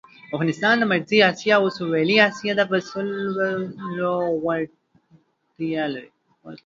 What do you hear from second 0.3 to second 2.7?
افغانستان د مرکزي آسیا او سویلي آسیا د